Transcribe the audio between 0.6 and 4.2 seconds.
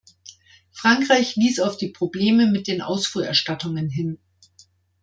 Frankreich wies auf die Probleme mit den Ausfuhrerstattungen hin.